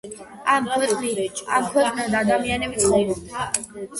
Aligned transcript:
ამ 0.53 0.69
ქვეყნად 1.75 2.17
ადამიანები 2.21 2.83
ცხოვრობენ 2.87 3.87